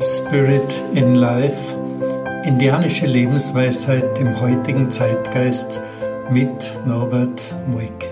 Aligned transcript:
Spirit 0.00 0.82
in 0.94 1.14
Life, 1.14 1.74
indianische 2.44 3.06
Lebensweisheit 3.06 4.18
im 4.18 4.40
heutigen 4.40 4.90
Zeitgeist 4.90 5.80
mit 6.30 6.72
Norbert 6.86 7.54
Muick. 7.68 8.08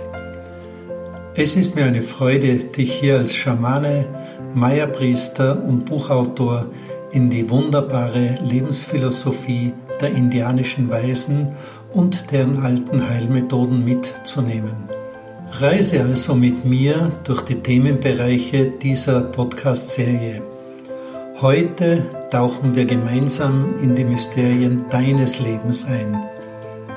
Es 1.35 1.57
ist 1.57 1.75
mir 1.75 1.85
eine 1.87 2.03
Freude, 2.03 2.57
dich 2.57 2.93
hier 2.93 3.19
als 3.19 3.35
Schamane, 3.35 4.07
Maya-Priester 4.55 5.63
und 5.65 5.87
Buchautor 5.87 6.67
in 7.13 7.31
die 7.31 7.49
wunderbare 7.49 8.37
Lebensphilosophie 8.45 9.73
der 10.01 10.11
indianischen 10.13 10.91
Weisen 10.91 11.49
und 11.93 12.31
deren 12.31 12.63
alten 12.63 13.09
Heilmethoden 13.09 13.85
mitzunehmen. 13.85 14.89
Reise 15.53 16.01
also 16.01 16.35
mit 16.35 16.65
mir 16.65 17.13
durch 17.25 17.43
die 17.43 17.57
Themenbereiche 17.57 18.73
dieser 18.83 19.21
Podcast-Serie. 19.21 20.52
Heute 21.43 22.07
tauchen 22.31 22.77
wir 22.77 22.85
gemeinsam 22.85 23.75
in 23.83 23.97
die 23.97 24.05
Mysterien 24.05 24.85
deines 24.91 25.41
Lebens 25.41 25.85
ein. 25.85 26.23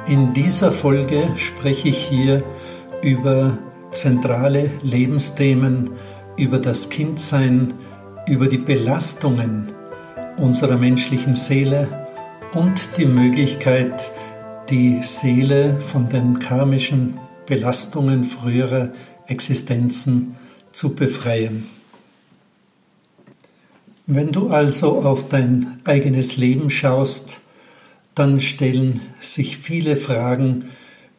In 0.05 0.35
dieser 0.35 0.71
Folge 0.71 1.29
spreche 1.35 1.89
ich 1.89 1.97
hier 1.97 2.43
über 3.01 3.57
zentrale 3.89 4.69
Lebensthemen, 4.83 5.89
über 6.37 6.59
das 6.59 6.91
Kindsein, 6.91 7.73
über 8.27 8.45
die 8.45 8.59
Belastungen 8.59 9.71
unserer 10.37 10.77
menschlichen 10.77 11.33
Seele 11.33 11.87
und 12.53 12.99
die 12.99 13.07
Möglichkeit, 13.07 14.11
die 14.69 15.01
Seele 15.01 15.79
von 15.79 16.07
den 16.07 16.37
karmischen 16.37 17.17
Belastungen 17.47 18.23
früherer 18.23 18.89
Existenzen 19.25 20.35
zu 20.71 20.93
befreien. 20.93 21.74
Wenn 24.07 24.31
du 24.31 24.49
also 24.49 25.01
auf 25.01 25.29
dein 25.29 25.77
eigenes 25.83 26.37
Leben 26.37 26.69
schaust, 26.69 27.41
dann 28.13 28.39
stellen 28.39 29.01
sich 29.17 29.57
viele 29.57 29.95
Fragen 29.95 30.65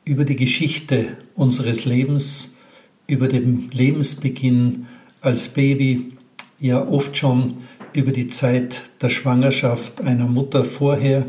über 0.04 0.24
die 0.24 0.36
Geschichte 0.36 1.16
unseres 1.34 1.84
Lebens, 1.84 2.56
über 3.08 3.26
den 3.26 3.70
Lebensbeginn 3.72 4.86
als 5.20 5.48
Baby, 5.48 6.12
ja 6.60 6.86
oft 6.86 7.16
schon 7.16 7.54
über 7.92 8.12
die 8.12 8.28
Zeit 8.28 8.82
der 9.02 9.08
Schwangerschaft 9.08 10.00
einer 10.02 10.28
Mutter 10.28 10.64
vorher, 10.64 11.26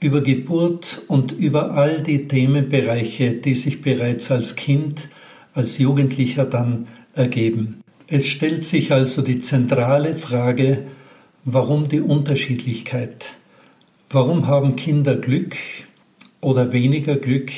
über 0.00 0.22
Geburt 0.22 1.02
und 1.06 1.32
über 1.32 1.72
all 1.72 2.02
die 2.02 2.28
Themenbereiche, 2.28 3.34
die 3.34 3.54
sich 3.54 3.82
bereits 3.82 4.30
als 4.30 4.56
Kind, 4.56 5.10
als 5.52 5.76
Jugendlicher 5.76 6.46
dann 6.46 6.86
ergeben. 7.12 7.79
Es 8.12 8.26
stellt 8.26 8.64
sich 8.64 8.90
also 8.90 9.22
die 9.22 9.38
zentrale 9.38 10.16
Frage, 10.16 10.82
warum 11.44 11.86
die 11.86 12.00
Unterschiedlichkeit? 12.00 13.36
Warum 14.10 14.48
haben 14.48 14.74
Kinder 14.74 15.14
Glück 15.14 15.54
oder 16.40 16.72
weniger 16.72 17.14
Glück? 17.14 17.52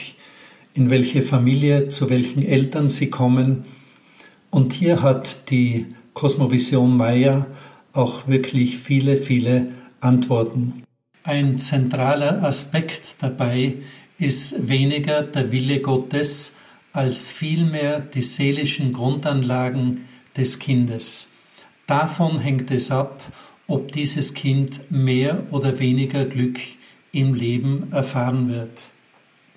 In 0.75 0.91
welche 0.91 1.23
Familie, 1.23 1.89
zu 1.89 2.11
welchen 2.11 2.43
Eltern 2.43 2.91
sie 2.91 3.09
kommen? 3.09 3.65
Und 4.51 4.75
hier 4.75 5.01
hat 5.01 5.51
die 5.51 5.87
Kosmovision 6.13 6.99
Maya 6.99 7.47
auch 7.95 8.29
wirklich 8.29 8.77
viele, 8.77 9.17
viele 9.17 9.73
Antworten. 10.01 10.83
Ein 11.23 11.59
zentraler 11.59 12.43
Aspekt 12.45 13.17
dabei 13.21 13.77
ist 14.19 14.69
weniger 14.69 15.23
der 15.23 15.51
Wille 15.51 15.81
Gottes 15.81 16.53
als 16.93 17.31
vielmehr 17.31 18.01
die 18.01 18.21
seelischen 18.21 18.93
Grundanlagen 18.93 20.12
des 20.37 20.59
Kindes. 20.59 21.31
Davon 21.87 22.39
hängt 22.41 22.71
es 22.71 22.91
ab, 22.91 23.23
ob 23.67 23.93
dieses 23.93 24.35
Kind 24.35 24.91
mehr 24.91 25.47
oder 25.51 25.79
weniger 25.79 26.25
Glück 26.25 26.59
im 27.13 27.35
Leben 27.35 27.93
erfahren 27.93 28.49
wird. 28.49 28.87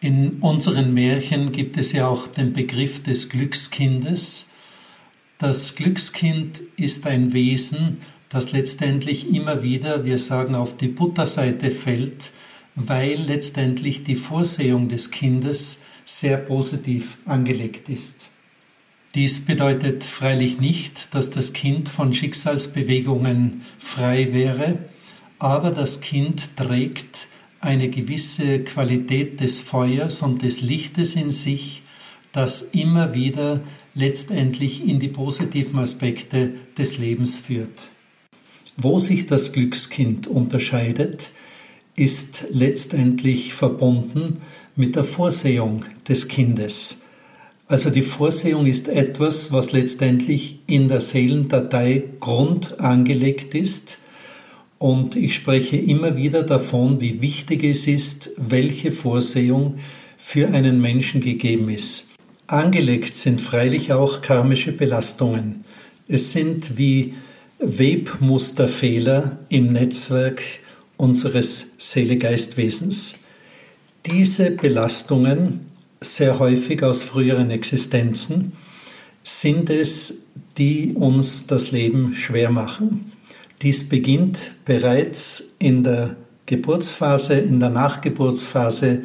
In 0.02 0.40
unseren 0.42 0.94
Märchen 0.94 1.52
gibt 1.52 1.78
es 1.78 1.91
ja 1.91 2.08
auch 2.08 2.28
den 2.28 2.53
Begriff 2.53 3.02
des 3.02 3.30
Glückskindes. 3.30 4.50
Das 5.38 5.75
Glückskind 5.75 6.62
ist 6.78 7.07
ein 7.07 7.34
Wesen, 7.34 7.97
das 8.30 8.52
letztendlich 8.52 9.34
immer 9.34 9.63
wieder, 9.63 10.06
wir 10.06 10.19
sagen, 10.19 10.56
auf 10.56 10.75
die 10.75 10.90
Butterseite 10.90 11.72
fällt, 11.72 12.31
weil 12.75 13.18
letztendlich 13.19 14.03
die 14.03 14.16
Vorsehung 14.16 14.90
des 14.90 15.12
Kindes 15.12 15.81
sehr 16.03 16.38
positiv 16.38 17.18
angelegt 17.25 17.90
ist. 17.90 18.30
Dies 19.16 19.40
bedeutet 19.46 20.03
freilich 20.03 20.59
nicht, 20.59 21.16
dass 21.16 21.30
das 21.30 21.53
Kind 21.53 21.88
von 21.88 22.14
Schicksalsbewegungen 22.14 23.62
frei 23.80 24.34
wäre, 24.34 24.78
aber 25.40 25.72
das 25.72 26.02
Kind 26.02 26.58
trägt 26.58 27.30
eine 27.62 27.90
gewisse 27.90 28.59
Qualität 28.59 29.40
des 29.40 29.62
Feuers 29.62 30.22
und 30.22 30.42
des 30.42 30.59
Lichtes 30.59 31.16
in 31.16 31.31
sich, 31.31 31.81
das 32.34 32.62
immer 32.62 33.14
wieder 33.14 33.62
letztendlich 33.94 34.86
in 34.86 35.00
die 35.00 35.08
positiven 35.08 35.80
Aspekte 35.80 36.52
des 36.78 36.98
Lebens 36.98 37.40
führt. 37.40 37.90
Wo 38.75 39.00
sich 39.00 39.28
das 39.28 39.54
Glückskind 39.54 40.28
unterscheidet, 40.28 41.30
ist 41.96 42.48
letztendlich 42.52 43.54
verbunden 43.54 44.42
mit 44.75 44.98
der 44.98 45.06
Vorsehung 45.06 45.86
des 46.06 46.28
Kindes. 46.28 47.00
Also 47.68 47.90
die 47.90 48.03
Vorsehung 48.03 48.68
ist 48.68 48.88
etwas, 48.88 49.52
was 49.52 49.72
letztendlich 49.72 50.59
in 50.68 50.88
der 50.88 51.02
Seelendatei 51.02 52.03
Grund 52.20 52.80
angelegt 52.80 53.56
ist. 53.56 53.98
Und 54.78 55.16
ich 55.16 55.34
spreche 55.36 55.78
immer 55.78 56.16
wieder 56.16 56.44
davon, 56.44 57.02
wie 57.02 57.22
wichtig 57.22 57.64
es 57.64 57.88
ist, 57.88 58.31
welche 58.38 58.92
Vorsehung 58.92 59.80
für 60.18 60.50
einen 60.50 60.80
Menschen 60.80 61.22
gegeben 61.22 61.70
ist. 61.70 62.09
Angelegt 62.46 63.16
sind 63.16 63.42
freilich 63.42 63.94
auch 63.94 64.22
karmische 64.22 64.72
Belastungen. 64.72 65.66
Es 66.08 66.34
sind 66.34 66.78
wie 66.78 67.16
Webmusterfehler 67.58 69.40
im 69.50 69.74
Netzwerk 69.74 70.44
unseres 70.98 71.72
Seele-Geist-Wesens. 71.80 73.20
Diese 74.06 74.52
Belastungen, 74.52 75.62
sehr 76.06 76.40
häufig 76.40 76.84
aus 76.84 77.04
früheren 77.04 77.52
Existenzen, 77.52 78.54
sind 79.24 79.70
es, 79.70 80.26
die 80.58 80.94
uns 80.94 81.48
das 81.48 81.72
Leben 81.72 82.16
schwer 82.16 82.50
machen. 82.50 83.12
Dies 83.62 83.90
beginnt 83.90 84.52
bereits 84.66 85.56
in 85.60 85.84
der 85.84 86.16
Geburtsphase, 86.46 87.36
in 87.36 87.60
der 87.60 87.70
Nachgeburtsphase, 87.70 89.02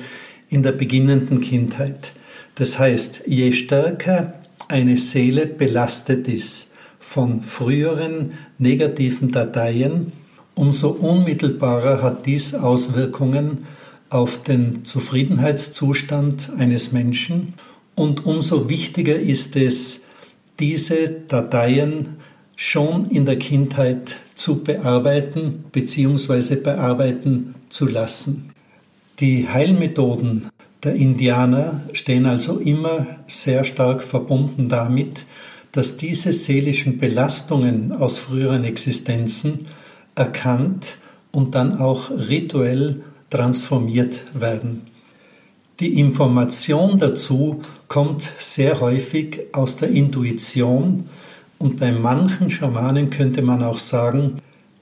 in 0.48 0.62
der 0.62 0.72
beginnenden 0.72 1.40
Kindheit. 1.40 2.12
Das 2.56 2.78
heißt, 2.78 3.22
je 3.26 3.52
stärker 3.52 4.34
eine 4.68 4.96
Seele 4.96 5.46
belastet 5.46 6.28
ist, 6.28 6.74
von 6.98 7.42
früheren 7.42 8.32
negativen 8.58 9.32
Dateien, 9.32 10.12
umso 10.54 10.90
unmittelbarer 10.90 12.02
hat 12.02 12.26
dies 12.26 12.54
Auswirkungen 12.54 13.66
auf 14.10 14.42
den 14.42 14.84
Zufriedenheitszustand 14.84 16.50
eines 16.58 16.92
Menschen 16.92 17.54
und 17.94 18.26
umso 18.26 18.68
wichtiger 18.68 19.18
ist 19.18 19.56
es, 19.56 20.04
diese 20.58 21.08
Dateien 21.28 22.16
schon 22.56 23.08
in 23.10 23.24
der 23.24 23.38
Kindheit 23.38 24.18
zu 24.34 24.62
bearbeiten 24.62 25.64
bzw. 25.72 26.56
bearbeiten 26.56 27.54
zu 27.70 27.86
lassen. 27.86 28.50
Die 29.20 29.48
Heilmethoden 29.48 30.50
der 30.82 30.94
Indianer 30.94 31.82
stehen 31.92 32.26
also 32.26 32.58
immer 32.58 33.06
sehr 33.26 33.64
stark 33.64 34.02
verbunden 34.02 34.68
damit, 34.68 35.24
dass 35.72 35.96
diese 35.96 36.32
seelischen 36.32 36.98
Belastungen 36.98 37.92
aus 37.92 38.18
früheren 38.18 38.64
Existenzen 38.64 39.66
erkannt 40.14 40.96
und 41.32 41.54
dann 41.54 41.78
auch 41.78 42.10
rituell 42.10 43.04
transformiert 43.30 44.24
werden. 44.34 44.82
Die 45.80 45.98
Information 45.98 46.98
dazu 46.98 47.62
kommt 47.88 48.30
sehr 48.38 48.80
häufig 48.80 49.46
aus 49.52 49.76
der 49.76 49.88
Intuition 49.88 51.08
und 51.58 51.78
bei 51.78 51.92
manchen 51.92 52.50
Schamanen 52.50 53.08
könnte 53.08 53.40
man 53.40 53.62
auch 53.62 53.78
sagen, 53.78 54.34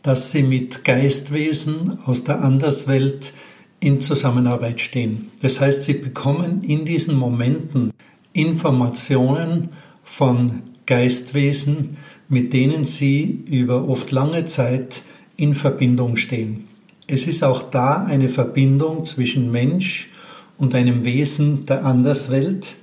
dass 0.02 0.30
sie 0.32 0.42
mit 0.42 0.84
Geistwesen 0.84 1.98
aus 2.04 2.24
der 2.24 2.42
Anderswelt 2.42 3.32
in 3.80 4.00
Zusammenarbeit 4.00 4.80
stehen. 4.80 5.30
Das 5.42 5.60
heißt, 5.60 5.84
sie 5.84 5.94
bekommen 5.94 6.62
in 6.62 6.84
diesen 6.84 7.16
Momenten 7.16 7.92
Informationen 8.32 9.70
von 10.02 10.62
Geistwesen, 10.86 11.96
mit 12.28 12.52
denen 12.52 12.84
sie 12.84 13.44
über 13.46 13.88
oft 13.88 14.10
lange 14.10 14.46
Zeit 14.46 15.02
in 15.36 15.54
Verbindung 15.54 16.16
stehen. 16.16 16.67
Es 17.10 17.26
ist 17.26 17.42
auch 17.42 17.62
da 17.62 18.04
eine 18.04 18.28
Verbindung 18.28 19.06
zwischen 19.06 19.50
Mensch 19.50 20.10
und 20.58 20.74
einem 20.74 21.06
Wesen 21.06 21.64
der 21.64 21.86
Anderswelt. 21.86 22.76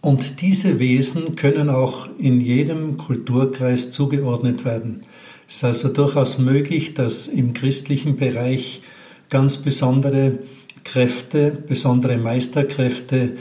Und 0.00 0.40
diese 0.40 0.78
Wesen 0.78 1.36
können 1.36 1.68
auch 1.68 2.08
in 2.18 2.40
jedem 2.40 2.96
Kulturkreis 2.96 3.90
zugeordnet 3.90 4.64
werden. 4.64 5.02
Es 5.46 5.56
ist 5.56 5.64
also 5.64 5.88
durchaus 5.90 6.38
möglich, 6.38 6.94
dass 6.94 7.28
im 7.28 7.52
christlichen 7.52 8.16
Bereich 8.16 8.80
ganz 9.28 9.58
besondere 9.58 10.38
Kräfte, 10.82 11.50
besondere 11.50 12.16
Meisterkräfte 12.16 13.34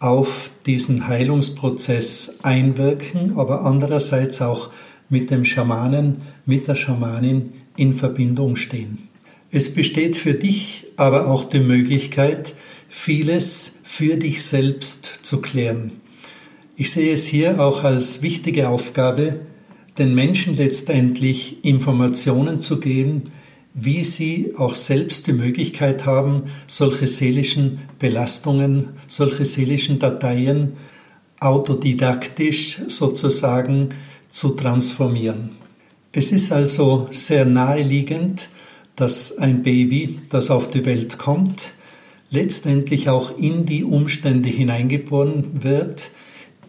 auf 0.00 0.50
diesen 0.66 1.08
Heilungsprozess 1.08 2.40
einwirken, 2.42 3.38
aber 3.38 3.64
andererseits 3.64 4.42
auch 4.42 4.68
mit 5.08 5.30
dem 5.30 5.46
Schamanen, 5.46 6.16
mit 6.44 6.68
der 6.68 6.74
Schamanin 6.74 7.54
in 7.78 7.94
Verbindung 7.94 8.56
stehen. 8.56 9.06
Es 9.50 9.72
besteht 9.72 10.16
für 10.16 10.34
dich 10.34 10.84
aber 10.96 11.28
auch 11.28 11.44
die 11.44 11.60
Möglichkeit, 11.60 12.54
vieles 12.88 13.78
für 13.84 14.16
dich 14.16 14.42
selbst 14.44 15.06
zu 15.22 15.40
klären. 15.40 15.92
Ich 16.76 16.90
sehe 16.90 17.12
es 17.12 17.26
hier 17.26 17.60
auch 17.60 17.84
als 17.84 18.22
wichtige 18.22 18.68
Aufgabe, 18.68 19.40
den 19.98 20.14
Menschen 20.14 20.54
letztendlich 20.54 21.64
Informationen 21.64 22.60
zu 22.60 22.80
geben, 22.80 23.30
wie 23.72 24.02
sie 24.04 24.52
auch 24.56 24.74
selbst 24.74 25.26
die 25.26 25.32
Möglichkeit 25.32 26.06
haben, 26.06 26.44
solche 26.66 27.06
seelischen 27.06 27.80
Belastungen, 27.98 28.88
solche 29.06 29.44
seelischen 29.44 29.98
Dateien 29.98 30.72
autodidaktisch 31.40 32.80
sozusagen 32.88 33.90
zu 34.28 34.50
transformieren. 34.50 35.50
Es 36.12 36.32
ist 36.32 36.52
also 36.52 37.08
sehr 37.10 37.44
naheliegend, 37.44 38.48
dass 38.96 39.38
ein 39.38 39.62
Baby, 39.62 40.18
das 40.30 40.50
auf 40.50 40.70
die 40.70 40.84
Welt 40.84 41.18
kommt, 41.18 41.72
letztendlich 42.30 43.08
auch 43.08 43.38
in 43.38 43.66
die 43.66 43.84
Umstände 43.84 44.48
hineingeboren 44.48 45.62
wird, 45.62 46.10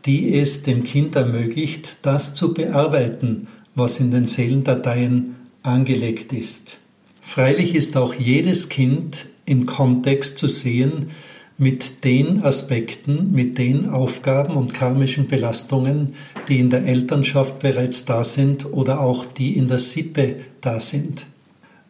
die 0.05 0.37
es 0.37 0.63
dem 0.63 0.83
Kind 0.83 1.15
ermöglicht, 1.15 1.97
das 2.01 2.33
zu 2.33 2.53
bearbeiten, 2.53 3.47
was 3.75 3.99
in 3.99 4.11
den 4.11 4.27
Seelendateien 4.27 5.35
angelegt 5.63 6.33
ist. 6.33 6.79
Freilich 7.21 7.75
ist 7.75 7.97
auch 7.97 8.13
jedes 8.13 8.69
Kind 8.69 9.27
im 9.45 9.65
Kontext 9.65 10.37
zu 10.37 10.47
sehen 10.47 11.11
mit 11.57 12.03
den 12.03 12.43
Aspekten, 12.43 13.31
mit 13.33 13.57
den 13.57 13.89
Aufgaben 13.89 14.53
und 14.53 14.73
karmischen 14.73 15.27
Belastungen, 15.27 16.13
die 16.47 16.59
in 16.59 16.69
der 16.69 16.85
Elternschaft 16.85 17.59
bereits 17.59 18.05
da 18.05 18.23
sind 18.23 18.71
oder 18.71 19.01
auch 19.01 19.25
die 19.25 19.57
in 19.57 19.67
der 19.67 19.79
Sippe 19.79 20.37
da 20.61 20.79
sind. 20.79 21.25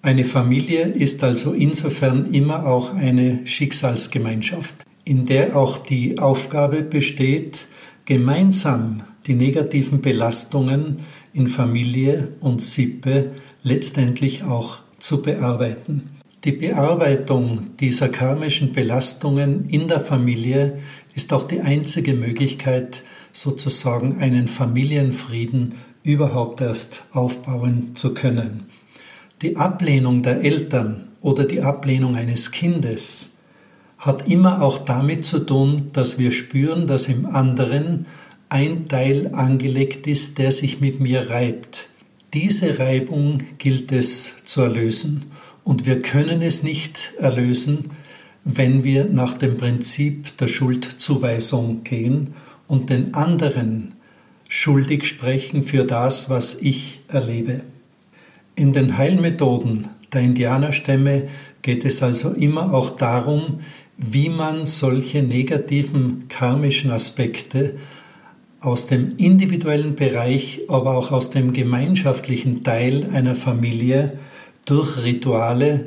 Eine 0.02 0.24
Familie 0.24 0.84
ist 0.84 1.24
also 1.24 1.54
insofern 1.54 2.34
immer 2.34 2.66
auch 2.66 2.94
eine 2.94 3.46
Schicksalsgemeinschaft, 3.46 4.86
in 5.04 5.26
der 5.26 5.56
auch 5.56 5.78
die 5.78 6.20
Aufgabe 6.20 6.82
besteht, 6.82 7.66
gemeinsam 8.06 9.04
die 9.26 9.34
negativen 9.34 10.02
Belastungen 10.02 10.98
in 11.34 11.48
Familie 11.50 12.30
und 12.40 12.62
Sippe 12.62 13.32
letztendlich 13.64 14.44
auch 14.44 14.80
zu 15.00 15.22
bearbeiten. 15.22 16.12
Die 16.44 16.52
Bearbeitung 16.52 17.76
dieser 17.80 18.08
karmischen 18.08 18.72
Belastungen 18.72 19.68
in 19.70 19.88
der 19.88 20.00
Familie 20.00 20.80
ist 21.14 21.34
auch 21.34 21.44
die 21.44 21.62
einzige 21.62 22.14
Möglichkeit, 22.14 23.04
sozusagen 23.34 24.20
einen 24.20 24.48
Familienfrieden 24.48 25.76
überhaupt 26.04 26.62
erst 26.62 27.04
aufbauen 27.12 27.96
zu 27.96 28.14
können. 28.14 28.66
Die 29.44 29.56
Ablehnung 29.56 30.24
der 30.24 30.42
Eltern 30.42 31.10
oder 31.22 31.46
die 31.46 31.62
Ablehnung 31.62 32.16
eines 32.16 32.50
Kindes 32.50 33.38
hat 34.00 34.28
immer 34.28 34.64
auch 34.64 34.80
damit 34.80 35.26
zu 35.26 35.38
tun, 35.38 35.92
dass 35.94 36.18
wir 36.18 36.32
spüren, 36.32 36.88
dass 36.88 37.08
im 37.08 37.28
anderen 37.28 38.08
ein 38.50 38.88
Teil 38.88 39.36
angelegt 39.36 40.08
ist, 40.08 40.40
der 40.40 40.52
sich 40.52 40.82
mit 40.82 41.00
mir 41.00 41.30
reibt. 41.30 41.90
Diese 42.34 42.80
Reibung 42.80 43.44
gilt 43.60 43.92
es 43.92 44.34
zu 44.44 44.62
erlösen 44.62 45.26
und 45.64 45.86
wir 45.86 46.02
können 46.02 46.42
es 46.42 46.64
nicht 46.64 47.14
erlösen, 47.20 47.92
wenn 48.44 48.84
wir 48.84 49.06
nach 49.06 49.38
dem 49.38 49.56
Prinzip 49.58 50.36
der 50.38 50.48
Schuldzuweisung 50.48 51.84
gehen 51.84 52.34
und 52.68 52.90
den 52.90 53.14
anderen 53.14 53.94
schuldig 54.48 55.06
sprechen 55.06 55.62
für 55.62 55.84
das, 55.84 56.28
was 56.28 56.56
ich 56.56 57.02
erlebe. 57.08 57.62
In 58.58 58.74
den 58.74 58.98
Heilmethoden 58.98 59.88
der 60.12 60.22
Indianerstämme 60.22 61.28
geht 61.62 61.86
es 61.86 62.02
also 62.02 62.32
immer 62.32 62.74
auch 62.74 62.90
darum, 62.98 63.60
wie 63.98 64.30
man 64.30 64.66
solche 64.66 65.22
negativen 65.22 66.28
karmischen 66.28 66.90
Aspekte 66.90 67.76
aus 68.60 68.88
dem 68.88 69.16
individuellen 69.18 69.94
Bereich, 69.94 70.62
aber 70.70 70.98
auch 70.98 71.12
aus 71.12 71.30
dem 71.30 71.54
gemeinschaftlichen 71.54 72.64
Teil 72.64 73.08
einer 73.14 73.36
Familie 73.36 74.18
durch 74.66 75.04
Rituale 75.04 75.86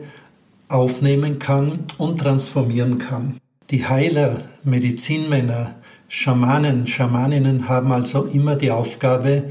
aufnehmen 0.68 1.40
kann 1.40 1.80
und 1.98 2.18
transformieren 2.18 2.98
kann. 2.98 3.38
Die 3.70 3.88
Heiler, 3.88 4.42
Medizinmänner, 4.62 5.74
Schamanen, 6.06 6.86
Schamaninnen 6.86 7.68
haben 7.68 7.90
also 7.90 8.26
immer 8.26 8.54
die 8.54 8.70
Aufgabe, 8.70 9.50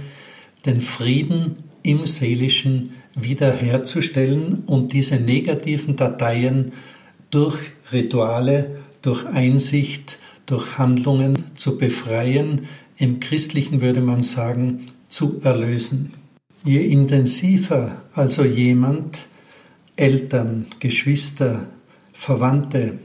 den 0.66 0.80
Frieden 0.80 1.58
im 1.84 2.08
Seelischen 2.08 2.92
wiederherzustellen 3.16 4.64
und 4.66 4.94
diese 4.94 5.16
negativen 5.18 5.96
Dateien 5.96 6.74
durch 7.30 7.72
Rituale, 7.92 8.82
durch 9.02 9.26
Einsicht, 9.26 10.20
durch 10.46 10.78
Handlungen 10.78 11.46
zu 11.56 11.78
befreien, 11.78 12.68
im 12.98 13.20
Christlichen 13.20 13.82
würde 13.82 14.02
man 14.02 14.24
sagen, 14.24 14.88
zu 15.08 15.40
erlösen. 15.44 16.14
Je 16.64 16.82
intensiver 16.82 18.02
also 18.14 18.44
jemand 18.44 19.28
Eltern, 19.96 20.68
Geschwister, 20.80 21.68
Verwandte 22.14 23.00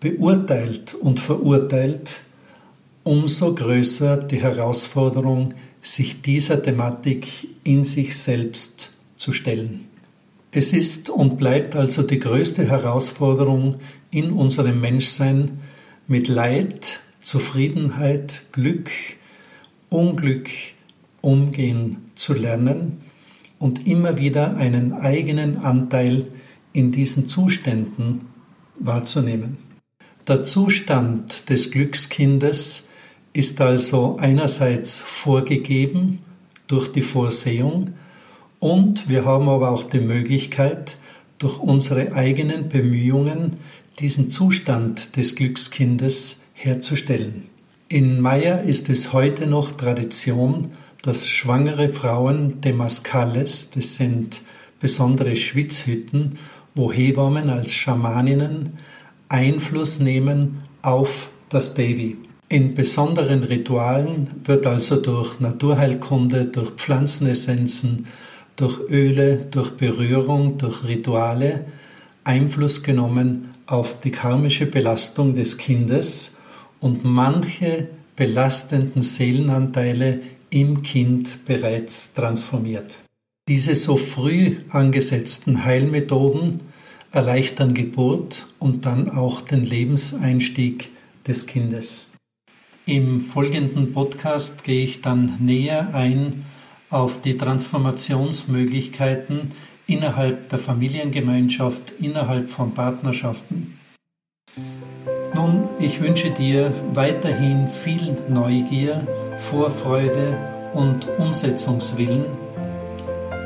beurteilt 0.00 0.94
und 0.94 1.18
verurteilt, 1.18 2.20
umso 3.02 3.54
größer 3.54 4.18
die 4.18 4.40
Herausforderung, 4.40 5.54
sich 5.80 6.22
dieser 6.22 6.62
Thematik 6.62 7.26
in 7.64 7.84
sich 7.84 8.16
selbst 8.16 8.92
zu 9.28 9.34
stellen. 9.34 9.88
Es 10.52 10.72
ist 10.72 11.10
und 11.10 11.36
bleibt 11.36 11.76
also 11.76 12.02
die 12.02 12.18
größte 12.18 12.66
Herausforderung 12.66 13.76
in 14.10 14.32
unserem 14.32 14.80
Menschsein, 14.80 15.58
mit 16.06 16.28
Leid, 16.28 17.00
Zufriedenheit, 17.20 18.40
Glück, 18.52 18.90
Unglück 19.90 20.48
umgehen 21.20 21.98
zu 22.14 22.32
lernen 22.32 23.02
und 23.58 23.86
immer 23.86 24.16
wieder 24.16 24.56
einen 24.56 24.94
eigenen 24.94 25.58
Anteil 25.58 26.28
in 26.72 26.90
diesen 26.90 27.26
Zuständen 27.26 28.22
wahrzunehmen. 28.78 29.58
Der 30.26 30.42
Zustand 30.42 31.50
des 31.50 31.70
Glückskindes 31.70 32.88
ist 33.34 33.60
also 33.60 34.16
einerseits 34.16 35.02
vorgegeben 35.02 36.20
durch 36.66 36.88
die 36.90 37.02
Vorsehung 37.02 37.92
und 38.60 39.08
wir 39.08 39.24
haben 39.24 39.48
aber 39.48 39.70
auch 39.70 39.84
die 39.84 40.00
Möglichkeit, 40.00 40.96
durch 41.38 41.58
unsere 41.60 42.14
eigenen 42.14 42.68
Bemühungen 42.68 43.58
diesen 44.00 44.28
Zustand 44.28 45.16
des 45.16 45.36
Glückskindes 45.36 46.42
herzustellen. 46.52 47.48
In 47.88 48.20
Maya 48.20 48.56
ist 48.56 48.90
es 48.90 49.12
heute 49.12 49.46
noch 49.46 49.72
Tradition, 49.72 50.72
dass 51.02 51.28
schwangere 51.28 51.88
Frauen 51.88 52.60
Demascales, 52.60 53.70
das 53.70 53.96
sind 53.96 54.40
besondere 54.80 55.36
Schwitzhütten, 55.36 56.38
wo 56.74 56.92
Hebammen 56.92 57.50
als 57.50 57.72
Schamaninnen 57.72 58.74
Einfluss 59.28 60.00
nehmen 60.00 60.62
auf 60.82 61.30
das 61.48 61.74
Baby. 61.74 62.16
In 62.48 62.74
besonderen 62.74 63.42
Ritualen 63.42 64.28
wird 64.44 64.66
also 64.66 64.96
durch 64.96 65.38
Naturheilkunde, 65.40 66.46
durch 66.46 66.70
Pflanzenessenzen, 66.70 68.06
durch 68.58 68.80
Öle, 68.90 69.46
durch 69.50 69.70
Berührung, 69.70 70.58
durch 70.58 70.84
Rituale 70.84 71.64
Einfluss 72.24 72.82
genommen 72.82 73.54
auf 73.66 74.00
die 74.00 74.10
karmische 74.10 74.66
Belastung 74.66 75.34
des 75.34 75.56
Kindes 75.56 76.36
und 76.80 77.04
manche 77.04 77.88
belastenden 78.16 79.02
Seelenanteile 79.02 80.20
im 80.50 80.82
Kind 80.82 81.44
bereits 81.46 82.12
transformiert. 82.14 82.98
Diese 83.48 83.74
so 83.74 83.96
früh 83.96 84.56
angesetzten 84.70 85.64
Heilmethoden 85.64 86.60
erleichtern 87.12 87.74
Geburt 87.74 88.46
und 88.58 88.84
dann 88.84 89.08
auch 89.08 89.40
den 89.40 89.64
Lebenseinstieg 89.64 90.90
des 91.26 91.46
Kindes. 91.46 92.10
Im 92.84 93.20
folgenden 93.20 93.92
Podcast 93.92 94.64
gehe 94.64 94.84
ich 94.84 95.00
dann 95.00 95.36
näher 95.40 95.94
ein 95.94 96.44
auf 96.90 97.20
die 97.20 97.36
Transformationsmöglichkeiten 97.36 99.52
innerhalb 99.86 100.48
der 100.48 100.58
Familiengemeinschaft, 100.58 101.92
innerhalb 102.00 102.50
von 102.50 102.74
Partnerschaften. 102.74 103.78
Nun, 105.34 105.68
ich 105.78 106.02
wünsche 106.02 106.30
dir 106.30 106.72
weiterhin 106.94 107.68
viel 107.68 108.16
Neugier, 108.28 109.06
Vorfreude 109.38 110.36
und 110.74 111.08
Umsetzungswillen. 111.18 112.24